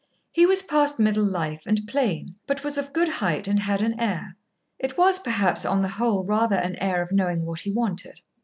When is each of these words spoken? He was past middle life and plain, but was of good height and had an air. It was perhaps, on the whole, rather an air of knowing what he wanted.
He 0.31 0.47
was 0.47 0.63
past 0.63 0.97
middle 0.97 1.23
life 1.23 1.61
and 1.67 1.87
plain, 1.87 2.33
but 2.47 2.63
was 2.63 2.75
of 2.75 2.91
good 2.91 3.07
height 3.07 3.47
and 3.47 3.59
had 3.59 3.83
an 3.83 3.99
air. 3.99 4.35
It 4.79 4.97
was 4.97 5.19
perhaps, 5.19 5.63
on 5.63 5.83
the 5.83 5.87
whole, 5.89 6.23
rather 6.23 6.55
an 6.55 6.75
air 6.77 7.03
of 7.03 7.11
knowing 7.11 7.45
what 7.45 7.59
he 7.59 7.71
wanted. 7.71 8.19